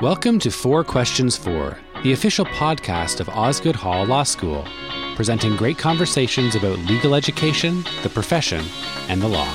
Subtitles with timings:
[0.00, 4.64] Welcome to Four Questions For, the official podcast of Osgoode Hall Law School,
[5.14, 8.64] presenting great conversations about legal education, the profession,
[9.10, 9.52] and the law.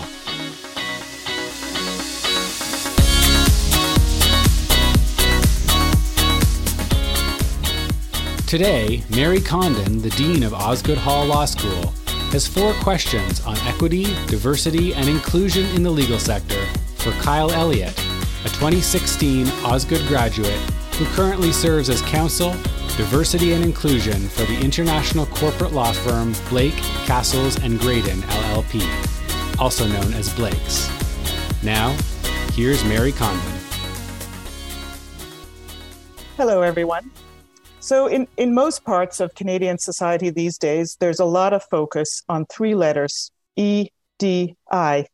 [8.45, 11.87] Today, Mary Condon, the Dean of Osgoode Hall Law School,
[12.29, 16.63] has four questions on equity, diversity, and inclusion in the legal sector
[16.97, 17.99] for Kyle Elliott,
[18.45, 20.59] a 2016 Osgoode graduate
[20.97, 22.51] who currently serves as counsel,
[22.95, 26.75] diversity and inclusion for the international corporate law firm Blake,
[27.07, 30.91] Cassels and Graydon LLP, also known as Blake's.
[31.63, 31.97] Now,
[32.53, 33.41] here's Mary Condon.
[36.37, 37.09] Hello, everyone.
[37.79, 42.21] So, in, in most parts of Canadian society these days, there's a lot of focus
[42.29, 43.87] on three letters E,
[44.19, 45.07] D, I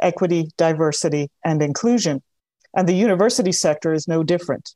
[0.00, 2.22] equity, diversity, and inclusion
[2.74, 4.74] and the university sector is no different.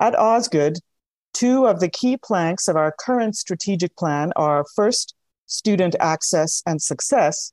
[0.00, 0.78] At Osgoode,
[1.32, 5.14] two of the key planks of our current strategic plan are first,
[5.46, 7.52] student access and success,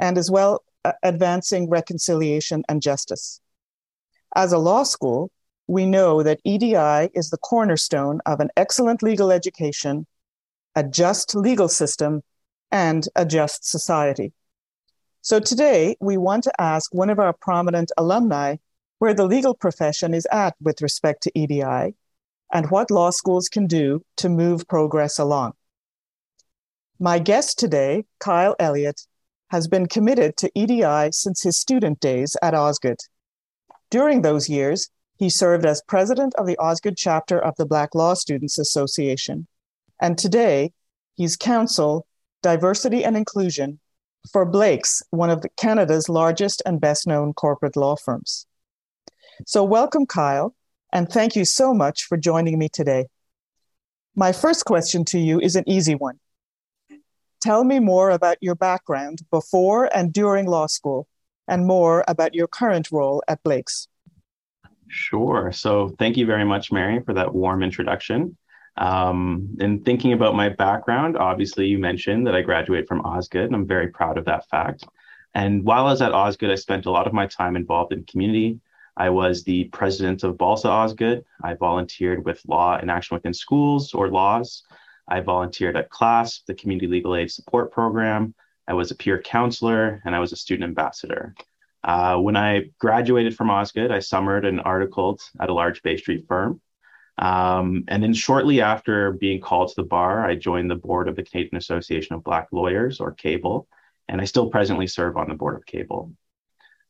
[0.00, 3.40] and as well, uh, advancing reconciliation and justice.
[4.34, 5.30] As a law school,
[5.66, 10.06] we know that EDI is the cornerstone of an excellent legal education,
[10.74, 12.22] a just legal system,
[12.70, 14.32] and a just society.
[15.20, 18.56] So today, we want to ask one of our prominent alumni
[19.02, 21.92] where the legal profession is at with respect to EDI
[22.52, 25.52] and what law schools can do to move progress along.
[27.00, 29.08] My guest today, Kyle Elliott,
[29.50, 33.00] has been committed to EDI since his student days at Osgoode.
[33.90, 38.14] During those years, he served as president of the Osgoode chapter of the Black Law
[38.14, 39.48] Students Association.
[40.00, 40.70] And today,
[41.16, 42.06] he's counsel,
[42.40, 43.80] diversity and inclusion
[44.30, 48.46] for Blake's, one of Canada's largest and best known corporate law firms.
[49.46, 50.54] So, welcome, Kyle,
[50.92, 53.06] and thank you so much for joining me today.
[54.14, 56.20] My first question to you is an easy one.
[57.40, 61.08] Tell me more about your background before and during law school,
[61.48, 63.88] and more about your current role at Blake's.
[64.86, 65.50] Sure.
[65.50, 68.36] So, thank you very much, Mary, for that warm introduction.
[68.76, 73.56] Um, in thinking about my background, obviously, you mentioned that I graduated from Osgoode, and
[73.56, 74.84] I'm very proud of that fact.
[75.34, 78.04] And while I was at Osgoode, I spent a lot of my time involved in
[78.04, 78.60] community,
[78.96, 81.24] I was the president of Balsa Osgoode.
[81.42, 84.64] I volunteered with Law in Action Within Schools or LAWS.
[85.08, 88.34] I volunteered at CLASP, the Community Legal Aid Support Program.
[88.68, 91.34] I was a peer counselor and I was a student ambassador.
[91.84, 96.26] Uh, when I graduated from Osgoode, I summered and articled at a large Bay Street
[96.28, 96.60] firm.
[97.18, 101.16] Um, and then shortly after being called to the bar, I joined the board of
[101.16, 103.66] the Canadian Association of Black Lawyers, or CABLE,
[104.08, 106.12] and I still presently serve on the board of CABLE.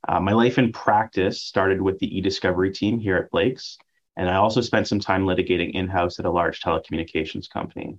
[0.09, 3.79] Uh, my life in practice started with the e-discovery team here at Blake's,
[4.17, 7.99] and I also spent some time litigating in-house at a large telecommunications company.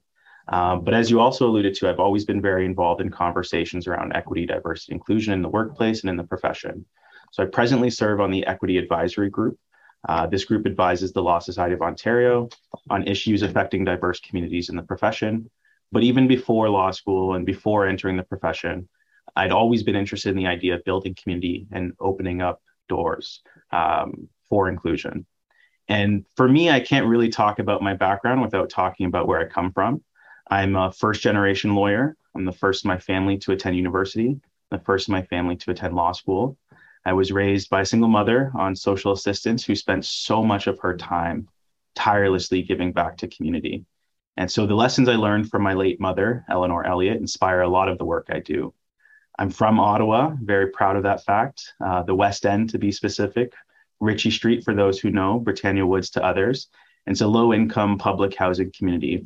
[0.50, 4.14] Um, but as you also alluded to, I've always been very involved in conversations around
[4.14, 6.86] equity, diversity, inclusion in the workplace and in the profession.
[7.32, 9.58] So I presently serve on the Equity Advisory Group.
[10.08, 12.50] Uh, this group advises the Law Society of Ontario
[12.90, 15.50] on issues affecting diverse communities in the profession.
[15.94, 18.90] But even before law school and before entering the profession,
[19.36, 24.30] I'd always been interested in the idea of building community and opening up doors um,
[24.50, 25.26] for inclusion.
[25.88, 29.46] And for me, I can't really talk about my background without talking about where I
[29.46, 30.04] come from.
[30.50, 32.16] I'm a first generation lawyer.
[32.36, 34.40] I'm the first in my family to attend university,
[34.72, 36.58] the first in my family to attend law school.
[37.06, 40.80] I was raised by a single mother on social assistance who spent so much of
[40.80, 41.50] her time
[41.96, 43.86] tirelessly giving back to community.
[44.38, 47.90] And so the lessons I learned from my late mother, Eleanor Elliott, inspire a lot
[47.90, 48.74] of the work I do.
[49.38, 51.74] I'm from Ottawa, very proud of that fact.
[51.84, 53.54] Uh, the West End, to be specific,
[54.00, 56.68] Ritchie Street, for those who know, Britannia Woods to others.
[57.06, 59.26] And it's a low income public housing community.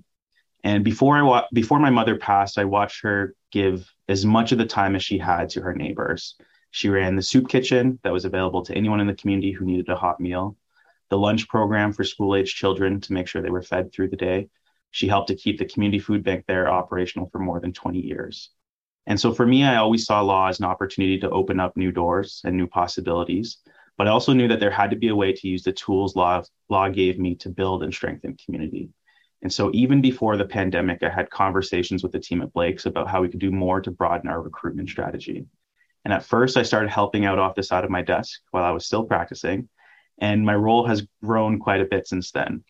[0.63, 4.57] And before I wa- before my mother passed, I watched her give as much of
[4.57, 6.35] the time as she had to her neighbors.
[6.71, 9.89] She ran the soup kitchen that was available to anyone in the community who needed
[9.89, 10.57] a hot meal,
[11.09, 14.17] the lunch program for school age children to make sure they were fed through the
[14.17, 14.49] day.
[14.91, 18.49] She helped to keep the community food bank there operational for more than 20 years.
[19.07, 21.91] And so for me, I always saw law as an opportunity to open up new
[21.91, 23.57] doors and new possibilities.
[23.97, 26.15] But I also knew that there had to be a way to use the tools
[26.15, 28.89] law, law gave me to build and strengthen community.
[29.41, 33.07] And so even before the pandemic, I had conversations with the team at Blake's about
[33.07, 35.45] how we could do more to broaden our recruitment strategy.
[36.03, 38.71] And at first, I started helping out off the side of my desk while I
[38.71, 39.69] was still practicing.
[40.19, 42.63] And my role has grown quite a bit since then.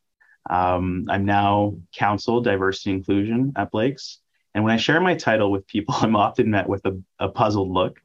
[0.49, 4.19] Um, I'm now counsel diversity inclusion at Blake's.
[4.57, 7.69] And when I share my title with people, I'm often met with a, a puzzled
[7.69, 8.01] look.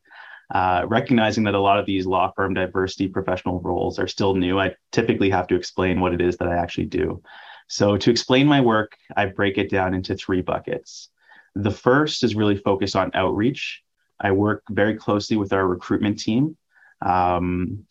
[0.55, 4.61] uh, recognizing that a lot of these law firm diversity professional roles are still new,
[4.61, 7.23] I typically have to explain what it is that I actually do.
[7.69, 11.09] So, to explain my work, I break it down into three buckets.
[11.55, 13.83] The first is really focused on outreach.
[14.21, 16.59] I work very closely with our recruitment team
[17.01, 17.87] um,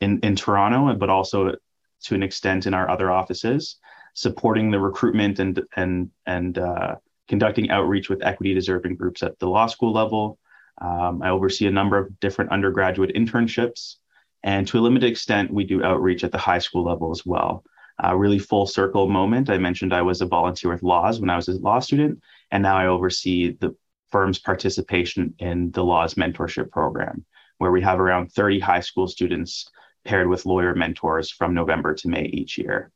[0.00, 1.56] in, in Toronto, but also
[2.04, 3.76] to an extent in our other offices,
[4.14, 6.94] supporting the recruitment and, and, and uh,
[7.28, 10.38] conducting outreach with equity deserving groups at the law school level,
[10.80, 13.96] um, I oversee a number of different undergraduate internships.
[14.42, 17.64] And to a limited extent, we do outreach at the high school level as well.
[17.98, 19.48] A uh, really full circle moment.
[19.48, 22.20] I mentioned I was a volunteer with Laws when I was a law student,
[22.50, 23.74] and now I oversee the
[24.10, 27.24] firm's participation in the Laws mentorship program,
[27.56, 29.70] where we have around 30 high school students
[30.04, 32.92] paired with lawyer mentors from November to May each year.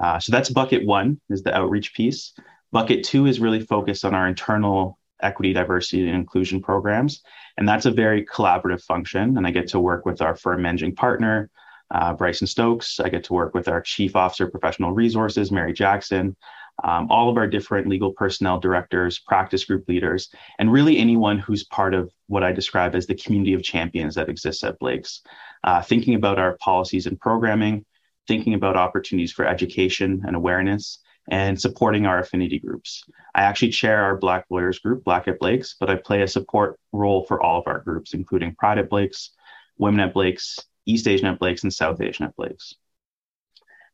[0.00, 2.32] Uh, so that's bucket one is the outreach piece.
[2.72, 7.22] Bucket two is really focused on our internal equity, diversity, and inclusion programs.
[7.56, 9.36] And that's a very collaborative function.
[9.36, 11.50] And I get to work with our firm managing partner,
[11.90, 13.00] uh, Bryson Stokes.
[13.00, 16.36] I get to work with our chief officer, professional resources, Mary Jackson,
[16.84, 20.30] um, all of our different legal personnel directors, practice group leaders,
[20.60, 24.28] and really anyone who's part of what I describe as the community of champions that
[24.28, 25.22] exists at Blake's.
[25.64, 27.84] Uh, thinking about our policies and programming,
[28.28, 33.04] thinking about opportunities for education and awareness, and supporting our affinity groups.
[33.34, 36.78] I actually chair our Black Lawyers group, Black at Blake's, but I play a support
[36.92, 39.30] role for all of our groups, including Pride at Blake's,
[39.76, 42.74] Women at Blake's, East Asian at Blake's, and South Asian at Blake's.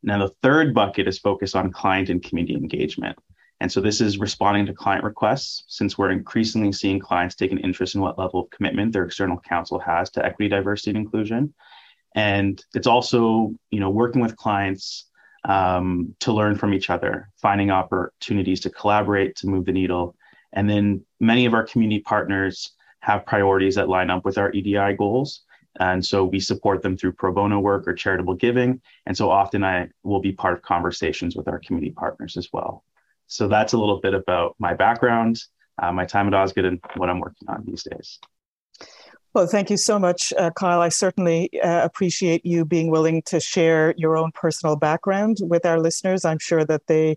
[0.02, 3.19] Now, the third bucket is focused on client and community engagement.
[3.60, 7.58] And so this is responding to client requests, since we're increasingly seeing clients take an
[7.58, 11.54] interest in what level of commitment their external counsel has to equity, diversity, and inclusion.
[12.14, 15.10] And it's also, you know, working with clients
[15.44, 20.17] um, to learn from each other, finding opportunities to collaborate to move the needle.
[20.52, 24.94] And then many of our community partners have priorities that line up with our EDI
[24.96, 25.43] goals.
[25.81, 28.81] And so we support them through pro bono work or charitable giving.
[29.06, 32.85] And so often I will be part of conversations with our community partners as well.
[33.26, 35.43] So that's a little bit about my background,
[35.82, 38.20] uh, my time at Osgoode, and what I'm working on these days.
[39.34, 40.81] Well, thank you so much, uh, Kyle.
[40.81, 45.81] I certainly uh, appreciate you being willing to share your own personal background with our
[45.81, 46.25] listeners.
[46.25, 47.16] I'm sure that they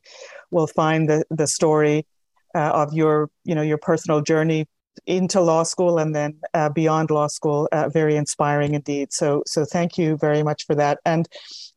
[0.50, 2.08] will find the, the story
[2.56, 4.66] uh, of your, you know, your personal journey
[5.06, 9.14] into law school and then uh, beyond law school uh, very inspiring indeed.
[9.14, 10.98] So, so thank you very much for that.
[11.06, 11.28] And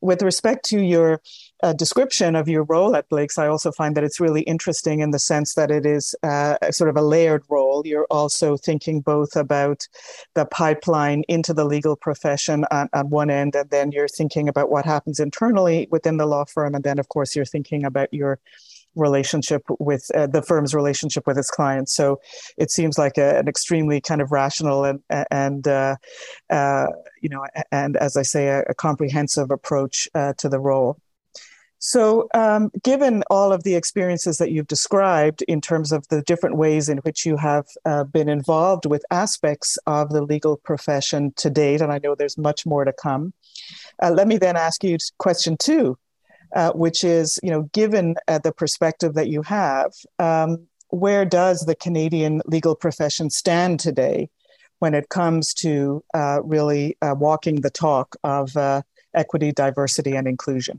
[0.00, 1.20] with respect to your
[1.62, 5.10] uh, description of your role at Blake's, I also find that it's really interesting in
[5.10, 7.82] the sense that it is uh, sort of a layered role.
[7.86, 9.86] You're also thinking both about
[10.34, 14.70] the pipeline into the legal profession on, on one end, and then you're thinking about
[14.70, 16.74] what happens internally within the law firm.
[16.74, 18.38] And then, of course, you're thinking about your
[18.96, 21.94] relationship with uh, the firm's relationship with its clients.
[21.94, 22.20] So
[22.56, 25.96] it seems like a, an extremely kind of rational and and uh,
[26.48, 26.86] uh,
[27.20, 30.98] you know and as I say a, a comprehensive approach uh, to the role.
[31.82, 36.58] So, um, given all of the experiences that you've described in terms of the different
[36.58, 41.48] ways in which you have uh, been involved with aspects of the legal profession to
[41.48, 43.32] date, and I know there's much more to come,
[44.02, 45.96] uh, let me then ask you question two,
[46.54, 51.64] uh, which is, you know, given uh, the perspective that you have, um, where does
[51.64, 54.28] the Canadian legal profession stand today
[54.80, 58.54] when it comes to uh, really uh, walking the talk of
[59.14, 60.78] equity, diversity, and inclusion?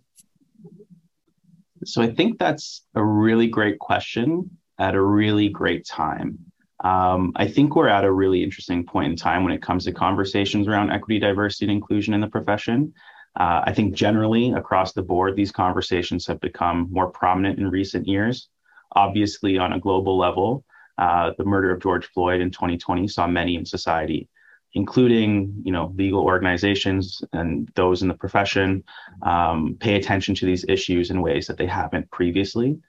[1.83, 6.39] So I think that's a really great question at a really great time.
[6.83, 9.91] Um, I think we're at a really interesting point in time when it comes to
[9.91, 12.93] conversations around equity, diversity, and inclusion in the profession.
[13.39, 18.07] Uh, I think generally across the board, these conversations have become more prominent in recent
[18.07, 18.49] years.
[18.95, 20.65] Obviously, on a global level,
[20.97, 24.27] uh, the murder of George Floyd in 2020 saw many in society
[24.73, 28.83] including you know legal organizations and those in the profession
[29.23, 32.79] um, pay attention to these issues in ways that they haven't previously.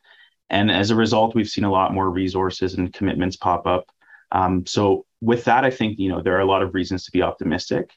[0.51, 3.91] And as a result we've seen a lot more resources and commitments pop up.
[4.31, 7.12] Um, so with that i think you know there are a lot of reasons to
[7.12, 7.91] be optimistic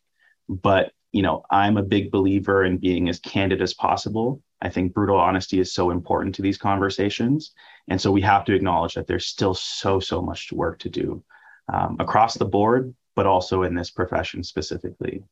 [0.50, 4.42] but you know i'm a big believer in being as candid as possible.
[4.62, 7.52] I think brutal honesty is so important to these conversations.
[7.88, 11.24] And so we have to acknowledge that there's still so so much work to do
[11.72, 15.24] um, across the board but also in this profession specifically.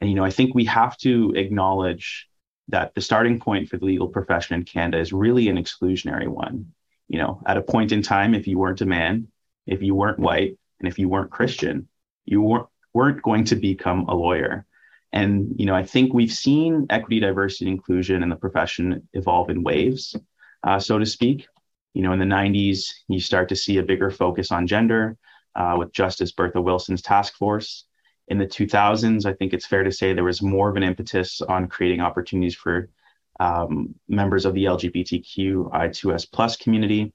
[0.00, 2.28] And, you know, I think we have to acknowledge
[2.68, 6.72] that the starting point for the legal profession in Canada is really an exclusionary one.
[7.08, 9.28] You know, at a point in time, if you weren't a man,
[9.66, 11.88] if you weren't white, and if you weren't Christian,
[12.24, 14.64] you weren't, weren't going to become a lawyer.
[15.12, 19.50] And, you know, I think we've seen equity, diversity, and inclusion in the profession evolve
[19.50, 20.16] in waves,
[20.62, 21.46] uh, so to speak.
[21.94, 25.16] You know, in the 90s, you start to see a bigger focus on gender
[25.54, 27.84] uh, with Justice Bertha Wilson's task force.
[28.28, 31.40] In the 2000s, I think it's fair to say there was more of an impetus
[31.40, 32.88] on creating opportunities for
[33.40, 37.12] um, members of the LGBTQI2S plus community.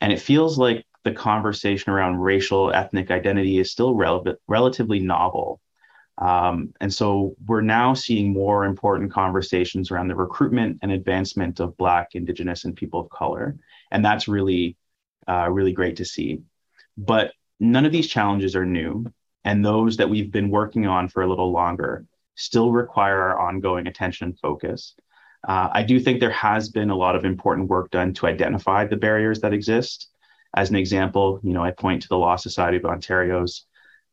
[0.00, 5.60] And it feels like the conversation around racial ethnic identity is still relevant, relatively novel.
[6.18, 11.76] Um, and so we're now seeing more important conversations around the recruitment and advancement of
[11.76, 13.56] Black, Indigenous, and people of color.
[13.90, 14.76] And that's really,
[15.28, 16.40] uh, really great to see.
[16.96, 19.06] But none of these challenges are new.
[19.44, 23.86] And those that we've been working on for a little longer still require our ongoing
[23.86, 24.94] attention and focus.
[25.46, 28.84] Uh, I do think there has been a lot of important work done to identify
[28.84, 30.08] the barriers that exist.
[30.56, 33.64] As an example, you know, I point to the Law Society of Ontario's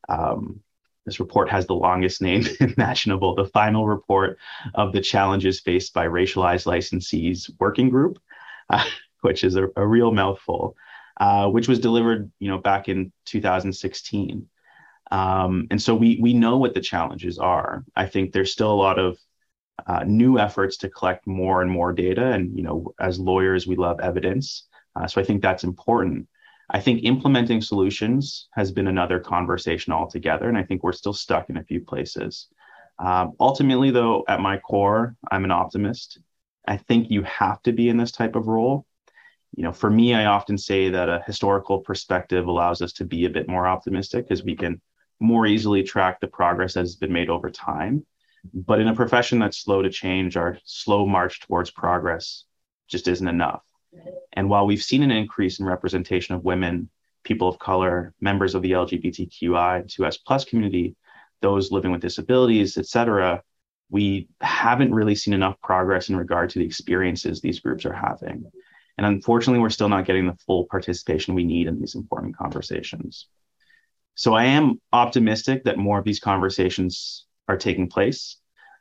[0.07, 0.61] um,
[1.05, 4.37] this report has the longest name imaginable, the final report
[4.73, 8.19] of the challenges faced by racialized licensees working group,
[8.69, 8.83] uh,
[9.21, 10.75] which is a, a real mouthful,
[11.17, 14.47] uh, which was delivered, you know, back in 2016.
[15.11, 17.85] Um, and so we we know what the challenges are.
[17.95, 19.17] I think there's still a lot of
[19.85, 23.75] uh, new efforts to collect more and more data, and you know, as lawyers, we
[23.75, 24.67] love evidence.
[24.95, 26.27] Uh, so I think that's important.
[26.69, 31.49] I think implementing solutions has been another conversation altogether, and I think we're still stuck
[31.49, 32.47] in a few places.
[32.97, 36.19] Um, ultimately, though, at my core, I'm an optimist.
[36.67, 38.85] I think you have to be in this type of role.
[39.55, 43.25] You know, for me, I often say that a historical perspective allows us to be
[43.25, 44.81] a bit more optimistic because we can
[45.19, 48.05] more easily track the progress that has been made over time.
[48.53, 52.43] But in a profession that's slow to change, our slow march towards progress
[52.87, 53.63] just isn't enough.
[54.33, 56.89] And while we've seen an increase in representation of women,
[57.23, 60.95] people of color, members of the LGBTQI2S plus community,
[61.41, 63.41] those living with disabilities, et cetera,
[63.89, 68.51] we haven't really seen enough progress in regard to the experiences these groups are having.
[68.97, 73.27] And unfortunately, we're still not getting the full participation we need in these important conversations.
[74.15, 78.37] So I am optimistic that more of these conversations are taking place.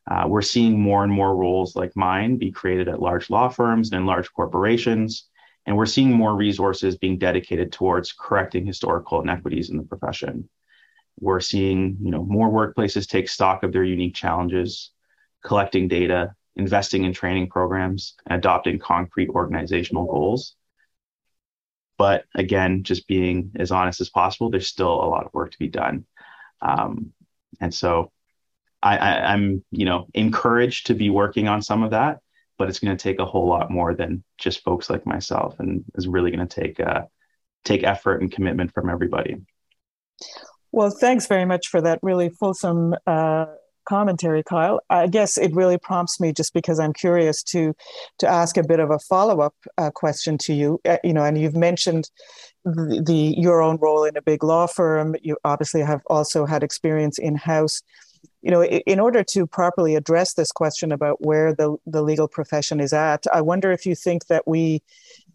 [0.09, 3.91] Uh, we're seeing more and more roles like mine be created at large law firms
[3.91, 5.29] and in large corporations.
[5.67, 10.49] And we're seeing more resources being dedicated towards correcting historical inequities in the profession.
[11.19, 14.91] We're seeing you know, more workplaces take stock of their unique challenges,
[15.45, 20.55] collecting data, investing in training programs, and adopting concrete organizational goals.
[21.97, 25.59] But again, just being as honest as possible, there's still a lot of work to
[25.59, 26.07] be done.
[26.61, 27.13] Um,
[27.61, 28.11] and so
[28.83, 32.19] I, I'm, you know, encouraged to be working on some of that,
[32.59, 35.85] but it's going to take a whole lot more than just folks like myself, and
[35.95, 37.03] is really going to take uh,
[37.65, 39.37] take effort and commitment from everybody.
[40.71, 43.47] Well, thanks very much for that really fulsome uh,
[43.85, 44.81] commentary, Kyle.
[44.91, 47.75] I guess it really prompts me just because I'm curious to
[48.19, 50.81] to ask a bit of a follow up uh, question to you.
[50.85, 52.11] Uh, you know, and you've mentioned
[52.65, 55.15] the, the, your own role in a big law firm.
[55.23, 57.83] You obviously have also had experience in house
[58.43, 62.79] you know, in order to properly address this question about where the, the legal profession
[62.79, 64.83] is at, I wonder if you think that we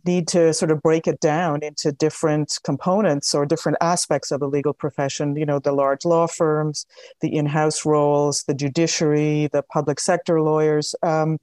[0.05, 4.47] need to sort of break it down into different components or different aspects of the
[4.47, 6.85] legal profession, you know, the large law firms,
[7.21, 10.95] the in house roles, the judiciary, the public sector lawyers.
[11.03, 11.37] Um,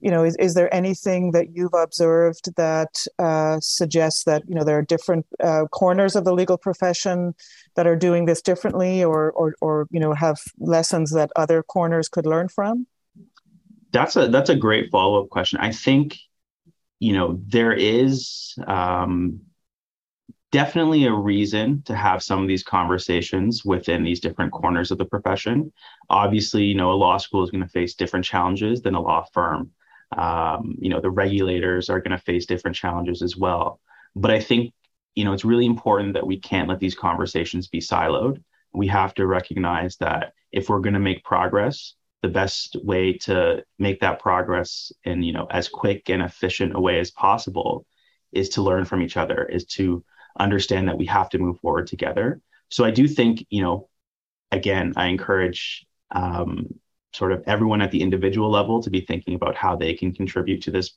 [0.00, 4.64] you know, is, is there anything that you've observed that uh, suggests that, you know,
[4.64, 7.34] there are different uh, corners of the legal profession
[7.76, 12.08] that are doing this differently or, or, or, you know, have lessons that other corners
[12.08, 12.86] could learn from?
[13.92, 15.60] That's a, that's a great follow-up question.
[15.60, 16.18] I think,
[17.02, 19.40] you know, there is um,
[20.52, 25.04] definitely a reason to have some of these conversations within these different corners of the
[25.04, 25.72] profession.
[26.08, 29.26] Obviously, you know, a law school is going to face different challenges than a law
[29.32, 29.72] firm.
[30.16, 33.80] Um, you know the regulators are going to face different challenges as well.
[34.14, 34.72] But i think
[35.16, 38.44] you know it's really important that we can't let these conversations be siloed.
[38.72, 43.64] We have to recognize that if we're going to make progress the best way to
[43.78, 47.84] make that progress in you know as quick and efficient a way as possible
[48.32, 50.04] is to learn from each other is to
[50.38, 52.40] understand that we have to move forward together.
[52.68, 53.88] So i do think you know
[54.50, 56.68] again i encourage um,
[57.12, 60.62] sort of everyone at the individual level to be thinking about how they can contribute
[60.62, 60.92] to this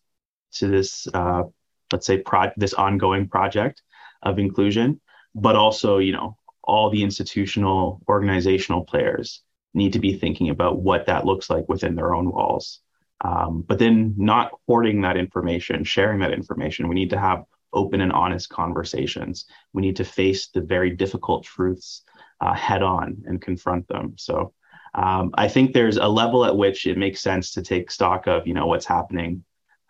[0.54, 1.44] to this uh,
[1.92, 3.82] let's say pro- this ongoing project
[4.24, 5.02] of inclusion
[5.34, 9.42] but also you know all the institutional organizational players
[9.76, 12.80] need to be thinking about what that looks like within their own walls.
[13.22, 16.88] Um, but then not hoarding that information sharing that information.
[16.88, 19.46] We need to have open and honest conversations.
[19.74, 22.04] We need to face the very difficult truths
[22.42, 24.16] uh, head on and confront them.
[24.18, 24.54] So
[24.94, 28.48] um, I think there's a level at which it makes sense to take stock of,
[28.48, 29.44] you know, what's happening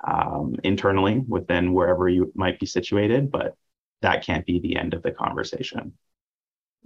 [0.06, 3.56] um, internally within wherever you might be situated, but
[4.01, 5.94] that can't be the end of the conversation.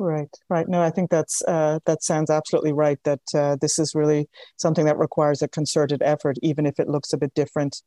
[0.02, 0.66] Right, right.
[0.70, 2.98] No, I think that's uh, that sounds absolutely right.
[3.04, 7.12] That uh, this is really something that requires a concerted effort, even if it looks
[7.12, 7.82] a bit different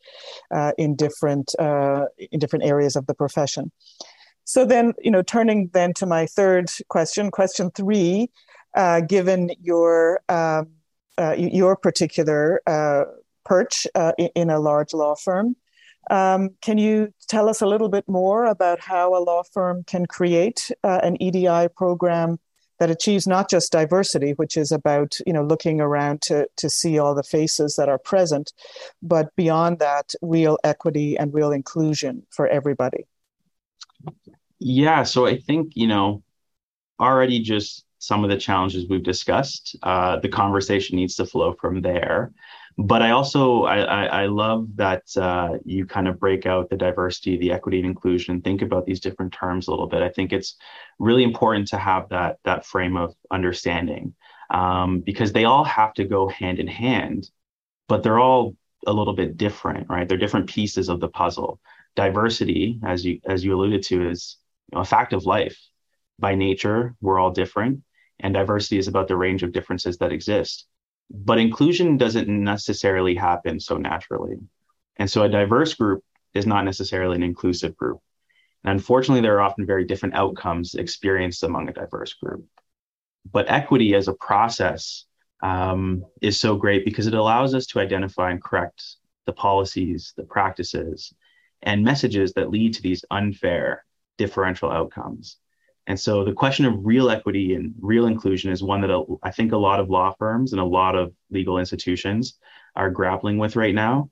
[0.50, 3.72] uh, in different uh, in different areas of the profession.
[4.44, 8.28] So then, you know, turning then to my third question, question three,
[8.76, 10.68] uh, given your um,
[11.16, 12.60] uh, your particular
[13.46, 13.86] perch
[14.34, 15.56] in a large law firm,
[16.10, 20.06] um, can you tell us a little bit more about how a law firm can
[20.06, 22.38] create uh, an EDI program
[22.78, 26.98] that achieves not just diversity, which is about you know looking around to to see
[26.98, 28.52] all the faces that are present,
[29.00, 33.06] but beyond that, real equity and real inclusion for everybody?
[34.58, 36.22] Yeah, so I think you know
[36.98, 39.76] already just some of the challenges we've discussed.
[39.84, 42.32] Uh, the conversation needs to flow from there
[42.78, 46.76] but I also I, I, I love that uh, you kind of break out the
[46.76, 50.02] diversity, the equity and inclusion, think about these different terms a little bit.
[50.02, 50.56] I think it's
[50.98, 54.14] really important to have that that frame of understanding
[54.50, 57.30] um, because they all have to go hand in hand,
[57.88, 60.08] but they're all a little bit different, right?
[60.08, 61.60] They're different pieces of the puzzle.
[61.94, 64.38] Diversity, as you as you alluded to, is
[64.70, 65.58] you know, a fact of life.
[66.18, 67.82] By nature, we're all different,
[68.20, 70.66] and diversity is about the range of differences that exist
[71.12, 74.36] but inclusion doesn't necessarily happen so naturally.
[74.96, 76.02] And so a diverse group
[76.32, 78.00] is not necessarily an inclusive group.
[78.64, 82.46] And unfortunately, there are often very different outcomes experienced among a diverse group.
[83.30, 85.04] But equity as a process
[85.42, 88.82] um, is so great because it allows us to identify and correct
[89.26, 91.12] the policies, the practices,
[91.62, 93.84] and messages that lead to these unfair
[94.18, 95.36] differential outcomes.
[95.86, 99.52] And so the question of real equity and real inclusion is one that I think
[99.52, 102.38] a lot of law firms and a lot of legal institutions
[102.76, 104.10] are grappling with right now.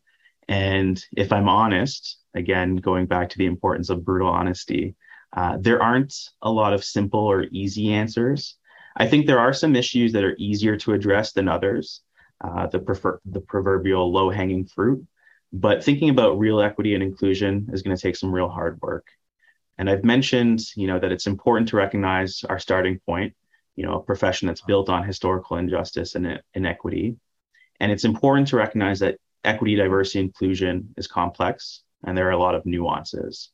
[0.48, 4.96] And if I'm honest, again, going back to the importance of brutal honesty,
[5.36, 8.56] uh, there aren't a lot of simple or easy answers.
[8.96, 12.02] I think there are some issues that are easier to address than others,
[12.40, 15.06] uh, the, prefer- the proverbial low hanging fruit.
[15.52, 19.06] But thinking about real equity and inclusion is going to take some real hard work.
[19.80, 23.32] And I've mentioned, you know, that it's important to recognize our starting point,
[23.76, 27.16] you know, a profession that's built on historical injustice and inequity.
[27.80, 32.38] And it's important to recognize that equity, diversity, inclusion is complex and there are a
[32.38, 33.52] lot of nuances.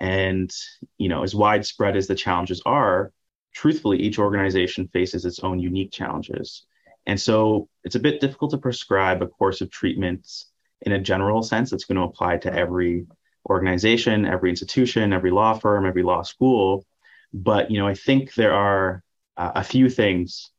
[0.00, 0.50] And,
[0.96, 3.12] you know, as widespread as the challenges are,
[3.52, 6.64] truthfully, each organization faces its own unique challenges.
[7.04, 10.46] And so it's a bit difficult to prescribe a course of treatments
[10.80, 13.06] in a general sense that's going to apply to every
[13.50, 16.84] organization, every institution, every law firm, every law school.
[17.32, 19.02] But you know, I think there are
[19.36, 20.50] uh, a few things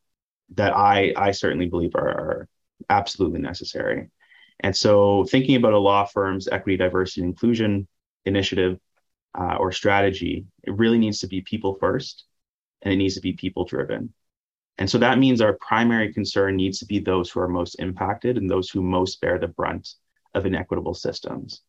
[0.56, 2.48] that I I certainly believe are, are
[2.90, 4.10] absolutely necessary.
[4.62, 7.88] And so, thinking about a law firm's equity, diversity, and inclusion
[8.26, 8.80] initiative
[9.38, 12.26] uh, or strategy, it really needs to be people first,
[12.82, 14.14] and it needs to be people driven.
[14.78, 18.38] And so that means our primary concern needs to be those who are most impacted
[18.38, 19.90] and those who most bear the brunt
[20.34, 21.62] of inequitable systems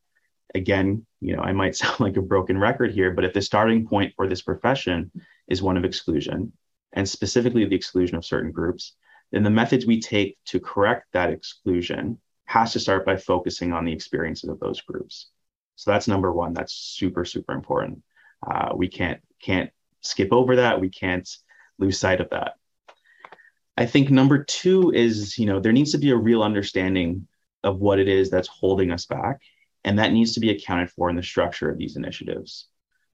[0.54, 3.86] again, you know, I might sound like a broken record here, but if the starting
[3.86, 5.10] point for this profession
[5.48, 6.52] is one of exclusion,
[6.92, 8.94] and specifically the exclusion of certain groups,
[9.32, 13.84] then the methods we take to correct that exclusion has to start by focusing on
[13.84, 15.28] the experiences of those groups.
[15.76, 16.52] So that's number one.
[16.52, 18.02] That's super, super important.
[18.44, 20.80] Uh, we can't can't skip over that.
[20.80, 21.28] We can't
[21.78, 22.54] lose sight of that.
[23.76, 27.28] I think number two is, you know, there needs to be a real understanding
[27.62, 29.40] of what it is that's holding us back
[29.84, 32.68] and that needs to be accounted for in the structure of these initiatives.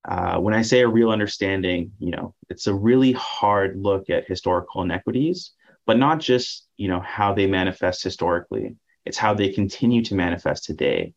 [0.07, 4.29] Uh, when I say a real understanding, you know, it's a really hard look at
[4.29, 5.53] historical inequities,
[5.85, 8.77] but not just, you know, how they manifest historically.
[9.05, 11.15] It's how they continue to manifest today.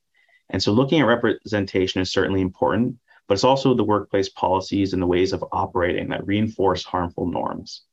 [0.49, 5.01] And so looking at representation is certainly important, but it's also the workplace policies and
[5.01, 7.83] the ways of operating that reinforce harmful norms.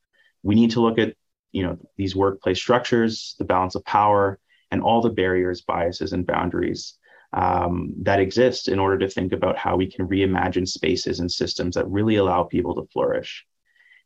[0.42, 1.14] We need to look at,
[1.52, 4.38] you know, these workplace structures, the balance of power,
[4.70, 6.94] and all the barriers, biases, and boundaries
[7.36, 11.74] um, that exist in order to think about how we can reimagine spaces and systems
[11.74, 13.46] that really allow people to flourish.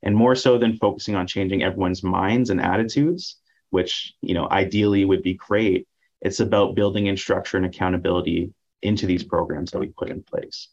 [0.02, 3.36] And more so than focusing on changing everyone's minds and attitudes,
[3.70, 5.86] which you know ideally would be great,
[6.20, 10.68] it's about building in structure and accountability into these programs that we put in place.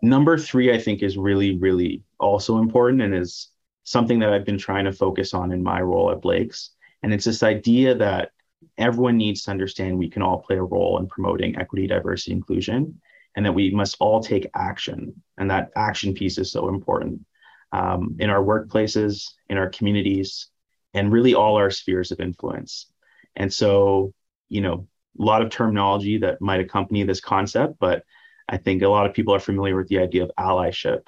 [0.00, 3.50] Number three, I think, is really, really also important and is
[3.82, 6.70] something that I've been trying to focus on in my role at Blake's.
[7.02, 8.30] And it's this idea that
[8.78, 13.00] everyone needs to understand we can all play a role in promoting equity, diversity, inclusion,
[13.36, 15.22] and that we must all take action.
[15.38, 17.24] And that action piece is so important
[17.72, 20.48] um, in our workplaces, in our communities,
[20.94, 22.90] and really all our spheres of influence.
[23.36, 24.12] And so,
[24.48, 28.04] you know, a lot of terminology that might accompany this concept, but
[28.48, 31.02] I think a lot of people are familiar with the idea of allyship.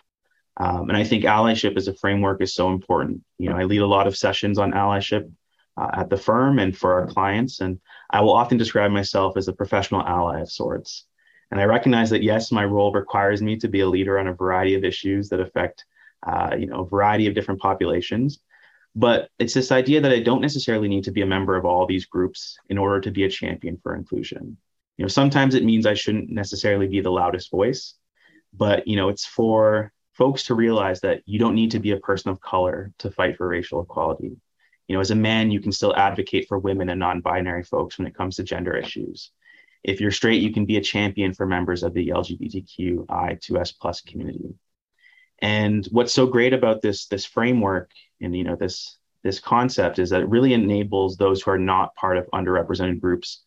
[0.57, 3.23] Um, and I think allyship as a framework is so important.
[3.39, 5.31] You know, I lead a lot of sessions on allyship
[5.77, 7.81] uh, at the firm and for our clients, and
[8.11, 11.07] I will often describe myself as a professional ally of sorts.
[11.51, 14.35] And I recognize that yes, my role requires me to be a leader on a
[14.35, 15.85] variety of issues that affect,
[16.27, 18.39] uh, you know, a variety of different populations.
[18.95, 21.87] But it's this idea that I don't necessarily need to be a member of all
[21.87, 24.57] these groups in order to be a champion for inclusion.
[24.97, 27.95] You know, sometimes it means I shouldn't necessarily be the loudest voice,
[28.53, 31.97] but you know, it's for folks to realize that you don't need to be a
[31.97, 34.37] person of color to fight for racial equality.
[34.89, 38.07] You know, as a man, you can still advocate for women and non-binary folks when
[38.07, 39.31] it comes to gender issues.
[39.85, 44.55] If you're straight, you can be a champion for members of the LGBTQI2S plus community.
[45.41, 47.91] And what's so great about this this framework
[48.21, 51.95] and you know this this concept is that it really enables those who are not
[51.95, 53.43] part of underrepresented groups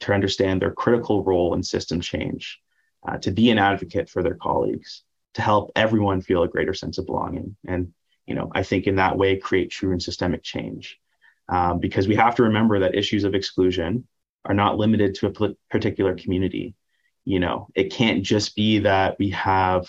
[0.00, 2.60] to understand their critical role in system change,
[3.06, 5.02] uh, to be an advocate for their colleagues,
[5.34, 7.56] to help everyone feel a greater sense of belonging.
[7.66, 7.92] And
[8.30, 11.00] you know, I think in that way create true and systemic change.
[11.48, 14.06] Um, because we have to remember that issues of exclusion
[14.44, 16.76] are not limited to a particular community.
[17.24, 19.82] You know, it can't just be that we have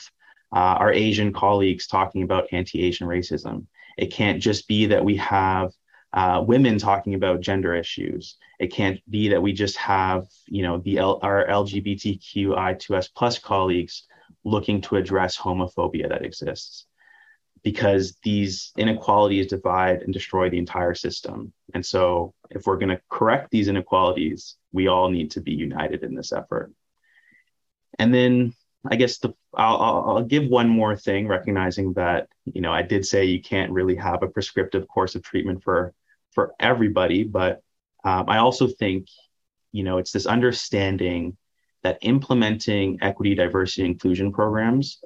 [0.51, 3.67] uh, our Asian colleagues talking about anti-Asian racism.
[3.95, 5.71] It can't just be that we have
[6.12, 8.38] uh, women talking about gender issues.
[8.60, 14.08] It can't be that we just have, you know, the L- our LGBTQI2S plus colleagues
[14.43, 16.88] looking to address homophobia that exists,
[17.63, 21.54] because these inequalities divide and destroy the entire system.
[21.74, 26.04] And so, if we're going to correct these inequalities, we all need to be united
[26.04, 26.71] in this effort.
[28.00, 28.54] And then
[28.89, 33.06] I guess the I'll, I'll, give one more thing, recognizing that you know I did
[33.06, 35.93] say you can't really have a prescriptive course of treatment for
[36.32, 37.62] for everybody, but
[38.04, 39.08] um, I also think
[39.71, 41.38] you know it's this understanding
[41.84, 45.00] that implementing equity, diversity, inclusion programs,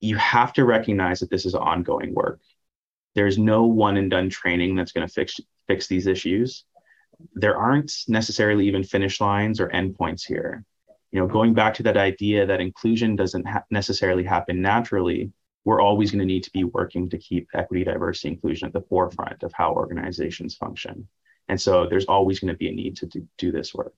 [0.00, 2.40] you have to recognize that this is ongoing work.
[3.14, 6.64] There's no one and done training that's going to fix fix these issues.
[7.34, 10.64] There aren't necessarily even finish lines or endpoints here
[11.12, 15.32] you know going back to that idea that inclusion doesn't ha- necessarily happen naturally
[15.64, 18.80] we're always going to need to be working to keep equity diversity inclusion at the
[18.82, 21.06] forefront of how organizations function
[21.48, 23.94] and so there's always going to be a need to do, do this work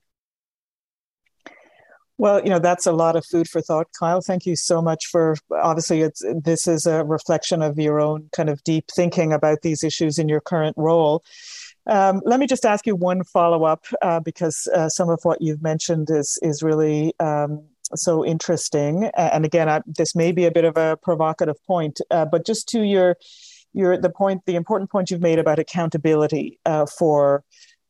[2.17, 4.21] well, you know that's a lot of food for thought, Kyle.
[4.21, 8.49] Thank you so much for obviously it's this is a reflection of your own kind
[8.49, 11.23] of deep thinking about these issues in your current role.
[11.87, 15.41] Um, let me just ask you one follow up uh, because uh, some of what
[15.41, 17.63] you've mentioned is is really um,
[17.95, 19.05] so interesting.
[19.15, 22.67] And again, I, this may be a bit of a provocative point, uh, but just
[22.69, 23.17] to your
[23.73, 27.43] your the point, the important point you've made about accountability uh, for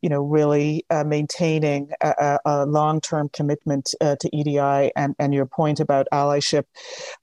[0.03, 5.47] you know really uh, maintaining a, a long-term commitment uh, to EDI and and your
[5.47, 6.65] point about allyship.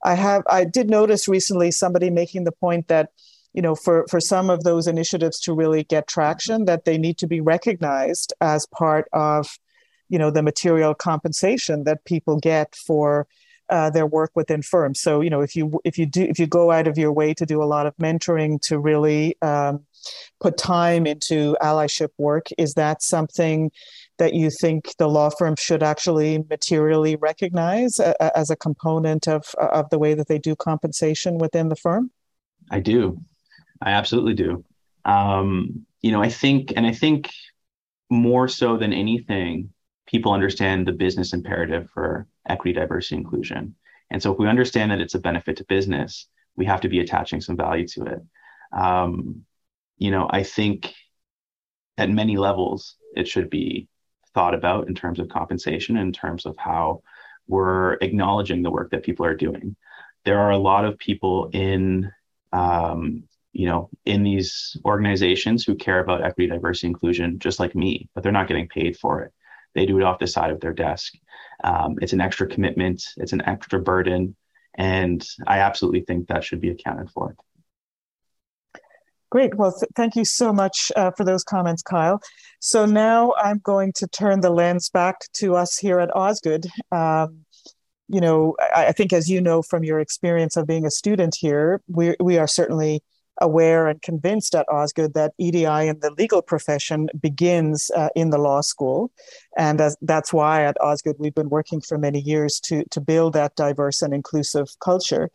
[0.03, 3.11] I have I did notice recently somebody making the point that
[3.53, 7.17] you know, for, for some of those initiatives to really get traction, that they need
[7.17, 9.59] to be recognized as part of,
[10.09, 13.27] you know, the material compensation that people get for
[13.69, 14.99] uh, their work within firms.
[14.99, 17.33] So, you know, if you if you do if you go out of your way
[17.33, 19.85] to do a lot of mentoring to really um,
[20.39, 23.71] put time into allyship work, is that something
[24.17, 29.43] that you think the law firm should actually materially recognize a, as a component of
[29.57, 32.11] of the way that they do compensation within the firm?
[32.69, 33.21] I do.
[33.81, 34.63] I absolutely do.
[35.05, 37.31] Um, you know, I think, and I think
[38.09, 39.71] more so than anything,
[40.05, 43.75] people understand the business imperative for equity, diversity, inclusion.
[44.09, 46.99] And so if we understand that it's a benefit to business, we have to be
[46.99, 48.21] attaching some value to it.
[48.77, 49.45] Um,
[50.01, 50.95] you know, I think
[51.95, 53.87] at many levels, it should be
[54.33, 57.03] thought about in terms of compensation, in terms of how
[57.47, 59.75] we're acknowledging the work that people are doing.
[60.25, 62.11] There are a lot of people in
[62.51, 68.09] um, you know, in these organizations who care about equity, diversity, inclusion, just like me,
[68.15, 69.31] but they're not getting paid for it.
[69.75, 71.13] They do it off the side of their desk.
[71.63, 74.35] Um, it's an extra commitment, it's an extra burden,
[74.73, 77.35] and I absolutely think that should be accounted for.
[79.31, 79.55] Great.
[79.55, 82.21] Well, th- thank you so much uh, for those comments, Kyle.
[82.59, 86.67] So now I'm going to turn the lens back to us here at Osgoode.
[86.91, 87.45] Um,
[88.09, 91.33] you know, I, I, think as you know from your experience of being a student
[91.39, 93.01] here, we we are certainly
[93.41, 98.37] aware and convinced at Osgoode that EDI in the legal profession begins uh, in the
[98.37, 99.11] law school.
[99.57, 103.33] And as, that's why at Osgoode we've been working for many years to, to build
[103.33, 105.29] that diverse and inclusive culture.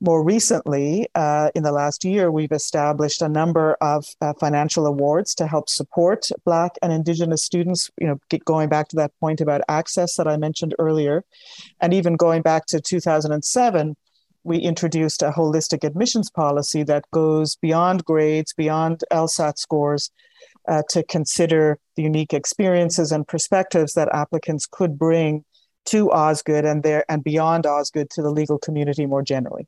[0.00, 5.34] More recently, uh, in the last year, we've established a number of uh, financial awards
[5.36, 9.60] to help support Black and Indigenous students, you know, going back to that point about
[9.68, 11.24] access that I mentioned earlier,
[11.80, 13.96] and even going back to 2007
[14.44, 20.10] we introduced a holistic admissions policy that goes beyond grades, beyond LSAT scores,
[20.68, 25.44] uh, to consider the unique experiences and perspectives that applicants could bring
[25.86, 29.66] to Osgoode and there and beyond Osgoode to the legal community more generally.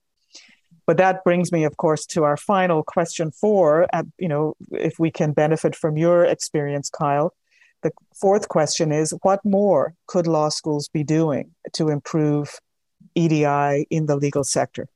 [0.87, 3.87] But that brings me, of course, to our final question four.
[3.93, 7.33] Uh, you know, if we can benefit from your experience, Kyle.
[7.83, 12.61] The fourth question is what more could law schools be doing to improve
[13.15, 14.89] EDI in the legal sector?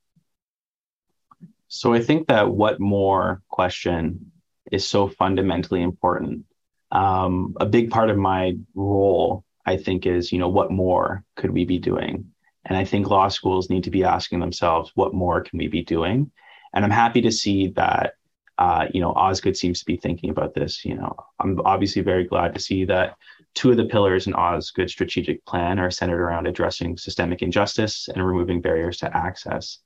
[1.68, 4.32] So I think that what more question
[4.70, 6.44] is so fundamentally important.
[6.92, 11.50] Um, a big part of my role, I think, is you know what more could
[11.50, 12.32] we be doing?
[12.64, 15.82] And I think law schools need to be asking themselves, what more can we be
[15.82, 16.30] doing?
[16.74, 18.14] And I'm happy to see that
[18.58, 20.84] uh, you know Osgoode seems to be thinking about this.
[20.84, 23.16] You know, I'm obviously very glad to see that
[23.56, 28.24] two of the pillars in Osgoode's strategic plan are centered around addressing systemic injustice and
[28.24, 29.78] removing barriers to access.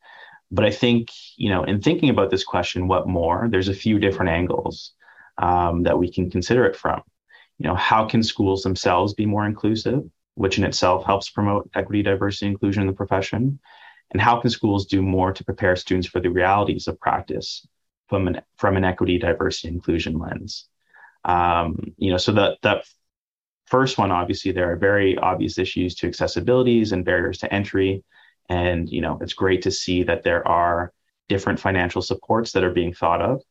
[0.50, 3.48] But I think, you know, in thinking about this question, what more?
[3.48, 4.92] There's a few different angles
[5.38, 7.00] um, that we can consider it from.
[7.58, 10.02] You know, how can schools themselves be more inclusive,
[10.34, 13.60] which in itself helps promote equity, diversity, inclusion in the profession?
[14.10, 17.64] And how can schools do more to prepare students for the realities of practice
[18.08, 20.66] from an from an equity, diversity, inclusion lens?
[21.24, 22.84] Um, you know, so that that
[23.70, 28.04] first one, obviously, there are very obvious issues to accessibilities and barriers to entry.
[28.48, 30.92] And you know, it's great to see that there are
[31.28, 33.42] different financial supports that are being thought of.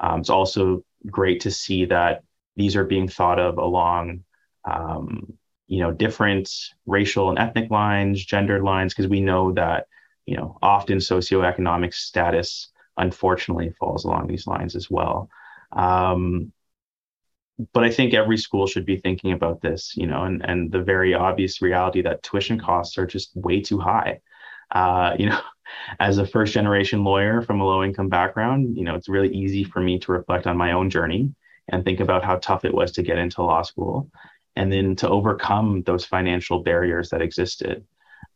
[0.00, 2.22] Um, it's also great to see that
[2.56, 4.24] these are being thought of along,
[4.64, 5.32] um,
[5.68, 6.50] you know, different
[6.86, 9.86] racial and ethnic lines, gender lines, because we know that,
[10.26, 15.30] you know, often socioeconomic status unfortunately falls along these lines as well.
[15.72, 16.52] Um,
[17.72, 20.82] but I think every school should be thinking about this, you know, and, and the
[20.82, 24.20] very obvious reality that tuition costs are just way too high
[24.70, 25.40] uh, you know,
[26.00, 29.64] as a first generation lawyer from a low income background, you know, it's really easy
[29.64, 31.34] for me to reflect on my own journey
[31.68, 34.10] and think about how tough it was to get into law school
[34.56, 37.84] and then to overcome those financial barriers that existed.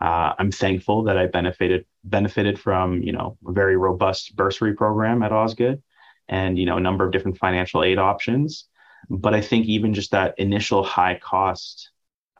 [0.01, 5.23] Uh, I'm thankful that I benefited benefited from you know a very robust bursary program
[5.23, 5.81] at Osgoode,
[6.29, 8.67] and you know a number of different financial aid options.
[9.11, 11.91] But I think even just that initial high cost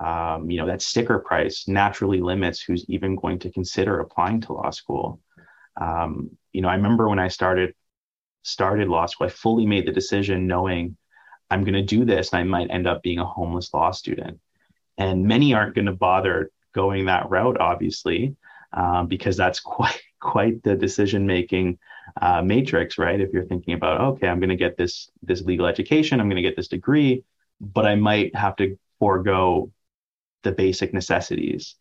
[0.03, 4.55] um, you know, that sticker price naturally limits who's even going to consider applying to
[4.55, 5.21] law school.
[5.81, 7.75] Um, you know, I remember when I started
[8.43, 10.97] started law school, I fully made the decision knowing
[11.51, 14.41] I'm going to do this and I might end up being a homeless law student.
[14.99, 18.35] And many aren't going to bother going that route, obviously,
[18.73, 21.79] um, because that's quite quite the decision making
[22.21, 23.21] uh, matrix, right?
[23.21, 26.43] If you're thinking about, okay, I'm going to get this this legal education, I'm going
[26.43, 27.25] to get this degree,
[27.61, 29.71] but I might have to forego
[30.45, 31.77] the basic necessities.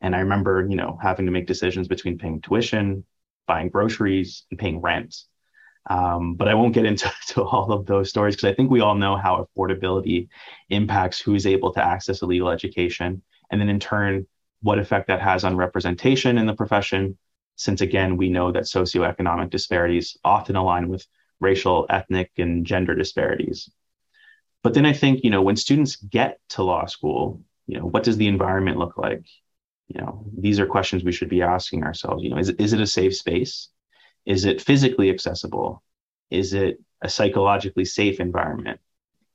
[0.00, 3.04] And I remember, you know, having to make decisions between paying tuition,
[3.46, 5.16] buying groceries, and paying rent.
[5.88, 8.94] Um, but I won't get into all of those stories because I think we all
[8.94, 10.28] know how affordability
[10.68, 14.26] impacts who is able to access a legal education, and then in turn,
[14.62, 17.16] what effect that has on representation in the profession.
[17.56, 21.06] Since again, we know that socioeconomic disparities often align with
[21.40, 23.70] racial, ethnic, and gender disparities.
[24.62, 28.04] But then I think, you know, when students get to law school, you know what
[28.04, 29.24] does the environment look like?
[29.88, 32.22] You know these are questions we should be asking ourselves.
[32.22, 33.68] You know is, is it a safe space?
[34.24, 35.82] Is it physically accessible?
[36.30, 38.80] Is it a psychologically safe environment?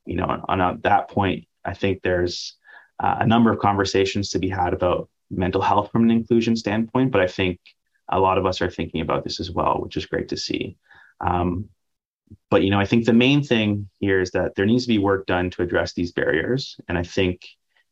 [0.06, 2.56] You know on, on that point i think there's
[3.00, 7.12] uh, a number of conversations to be had about mental health from an inclusion standpoint
[7.12, 7.60] but i think
[8.12, 10.78] a lot of us are thinking about this as well which is great to see
[11.22, 11.70] um,
[12.50, 14.98] but you know i think the main thing here is that there needs to be
[14.98, 17.46] work done to address these barriers and i think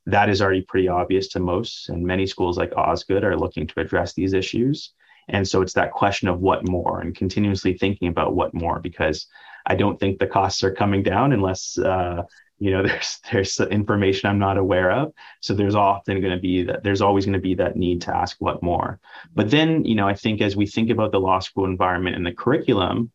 [0.10, 1.90] that is already pretty obvious to most.
[1.90, 4.94] And many schools like Osgoode are looking to address these issues.
[5.28, 9.28] And so it's that question of what more and continuously thinking about what more, because
[9.66, 12.24] I don't think the costs are coming down unless, uh,
[12.60, 15.14] you know, there's there's information I'm not aware of.
[15.42, 18.16] So there's often going to be that there's always going to be that need to
[18.16, 19.00] ask what more.
[19.34, 22.26] But then, you know, I think as we think about the law school environment and
[22.26, 23.12] the curriculum,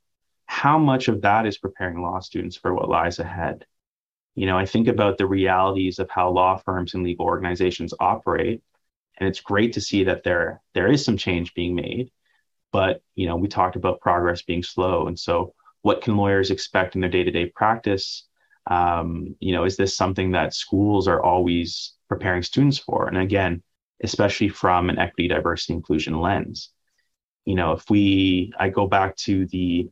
[0.47, 3.65] how much of that is preparing law students for what lies ahead?
[4.35, 8.63] You know, I think about the realities of how law firms and legal organizations operate,
[9.19, 12.11] and it's great to see that there there is some change being made.
[12.73, 16.95] But you know, we talked about progress being slow, and so what can lawyers expect
[16.95, 18.27] in their day-to-day practice?
[18.67, 23.09] Um, you know, is this something that schools are always preparing students for?
[23.09, 23.63] And again,
[24.03, 26.71] especially from an equity, diversity, inclusion lens.
[27.45, 29.91] You know, if we, I go back to the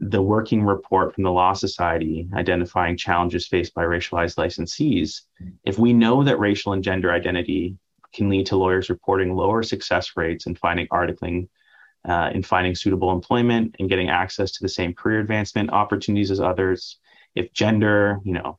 [0.00, 5.22] the working report from the Law Society identifying challenges faced by racialized licensees,
[5.64, 7.78] if we know that racial and gender identity
[8.12, 11.48] can lead to lawyers reporting lower success rates in finding articling
[12.08, 16.40] uh, in finding suitable employment and getting access to the same career advancement opportunities as
[16.40, 16.98] others.
[17.38, 18.58] If gender, you know,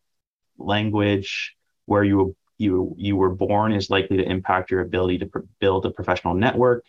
[0.57, 5.39] language, where you you you were born is likely to impact your ability to pr-
[5.59, 6.85] build a professional network.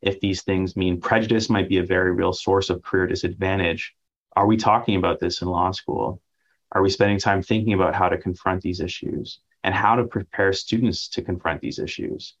[0.00, 3.94] If these things mean prejudice might be a very real source of career disadvantage,
[4.34, 6.20] are we talking about this in law school?
[6.72, 10.52] Are we spending time thinking about how to confront these issues and how to prepare
[10.52, 12.34] students to confront these issues?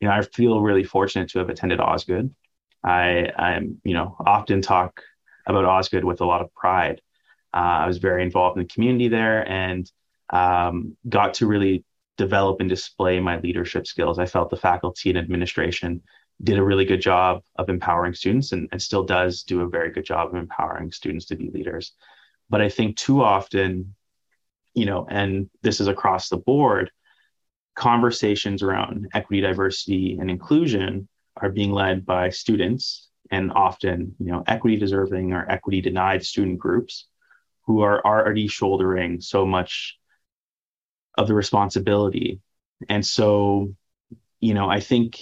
[0.00, 2.34] You know, I feel really fortunate to have attended Osgoode.
[2.82, 5.00] I, I'm, you know, often talk
[5.46, 7.00] about Osgoode with a lot of pride.
[7.54, 9.90] Uh, I was very involved in the community there and
[10.30, 11.84] um, got to really
[12.16, 14.18] develop and display my leadership skills.
[14.18, 16.02] I felt the faculty and administration
[16.42, 19.92] did a really good job of empowering students and, and still does do a very
[19.92, 21.92] good job of empowering students to be leaders.
[22.50, 23.94] But I think too often,
[24.74, 26.90] you know, and this is across the board,
[27.76, 34.42] conversations around equity, diversity, and inclusion are being led by students and often, you know,
[34.46, 37.06] equity deserving or equity denied student groups
[37.66, 39.98] who are already shouldering so much
[41.16, 42.40] of the responsibility.
[42.88, 43.74] And so,
[44.40, 45.20] you know, I think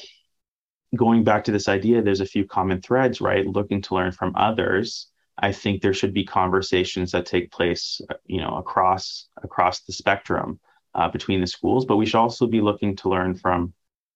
[0.97, 3.47] going back to this idea, there's a few common threads, right?
[3.47, 5.09] Looking to learn from others.
[5.39, 10.61] I think there should be conversations that take place, you know, across across the spectrum
[10.95, 11.87] uh, between the schools.
[11.87, 13.73] But we should also be looking to learn from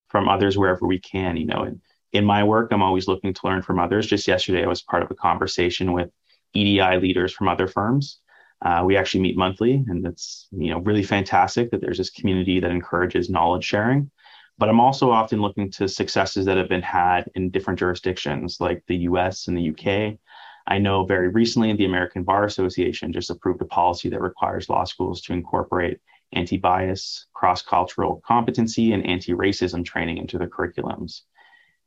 [0.08, 1.36] from others wherever we can.
[1.36, 1.80] You know, in,
[2.12, 4.06] in my work, I'm always looking to learn from others.
[4.06, 6.10] Just yesterday, I was part of a conversation with
[6.54, 8.20] EDI leaders from other firms,
[8.62, 12.60] uh, we actually meet monthly, and it's you know really fantastic that there's this community
[12.60, 14.10] that encourages knowledge sharing.
[14.58, 18.82] But I'm also often looking to successes that have been had in different jurisdictions, like
[18.86, 19.48] the U.S.
[19.48, 20.18] and the U.K.
[20.66, 24.84] I know very recently the American Bar Association just approved a policy that requires law
[24.84, 26.00] schools to incorporate
[26.32, 31.20] anti-bias, cross-cultural competency, and anti-racism training into their curriculums.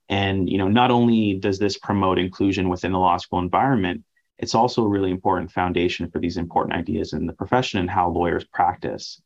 [0.08, 4.04] And you know, not only does this promote inclusion within the law school environment,
[4.39, 8.10] it's also a really important foundation for these important ideas in the profession and how
[8.10, 9.21] lawyers practice.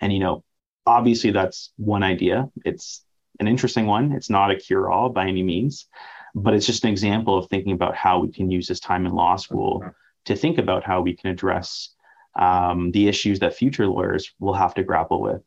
[0.00, 0.44] And, you know,
[0.86, 2.48] obviously that's one idea.
[2.64, 3.02] It's
[3.40, 4.12] an interesting one.
[4.12, 5.86] It's not a cure all by any means,
[6.34, 9.12] but it's just an example of thinking about how we can use this time in
[9.12, 9.82] law school
[10.26, 11.94] to think about how we can address
[12.38, 15.42] um, the issues that future lawyers will have to grapple with.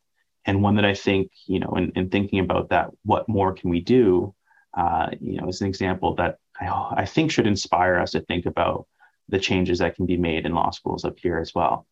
[0.45, 3.69] And one that I think, you know, in, in thinking about that, what more can
[3.69, 4.33] we do?
[4.75, 8.47] Uh, you know, is an example that I, I think should inspire us to think
[8.47, 8.87] about
[9.29, 11.87] the changes that can be made in law schools up here as well.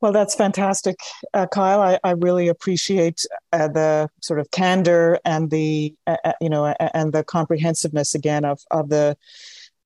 [0.00, 0.96] Well, that's fantastic,
[1.34, 1.82] uh, Kyle.
[1.82, 6.64] I, I, really appreciate uh, the sort of candor and the uh, uh you know
[6.94, 9.18] and the comprehensiveness again of of the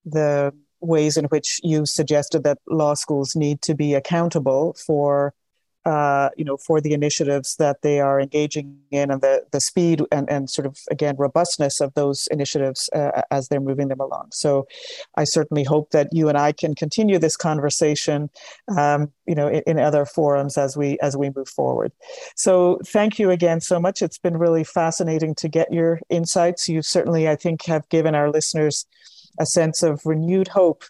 [0.04, 5.34] the ways in which you suggested that law schools need to be accountable for
[5.84, 10.02] uh, you know, for the initiatives that they are engaging in and the, the speed
[10.10, 14.28] and, and sort of, again, robustness of those initiatives uh, as they're moving them along.
[14.32, 14.66] So
[15.16, 18.30] I certainly hope that you and I can continue this conversation,
[18.76, 21.92] um, you know, in, in, other forums as we, as we move forward.
[22.36, 24.00] So thank you again so much.
[24.00, 26.68] It's been really fascinating to get your insights.
[26.68, 28.86] You certainly, I think, have given our listeners
[29.38, 30.84] a sense of renewed hope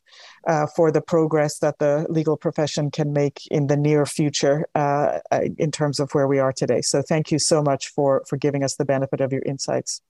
[0.47, 5.19] uh, for the progress that the legal profession can make in the near future uh,
[5.31, 6.81] uh, in terms of where we are today.
[6.81, 10.01] So thank you so much for for giving us the benefit of your insights.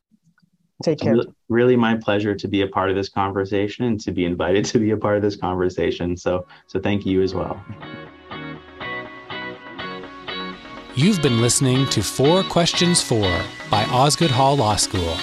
[0.83, 1.17] Take care.
[1.49, 4.79] Really, my pleasure to be a part of this conversation and to be invited to
[4.79, 6.17] be a part of this conversation.
[6.17, 7.63] So so thank you as well.
[10.97, 13.29] You've been listening to Four Questions For
[13.69, 15.17] by Osgoode Hall Law School.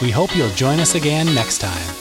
[0.00, 1.95] We hope you'll join us again next time.